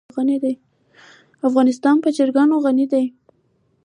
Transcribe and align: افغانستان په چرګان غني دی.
افغانستان 1.47 1.95
په 2.03 2.09
چرګان 2.17 2.49
غني 2.63 2.85
دی. 2.91 3.05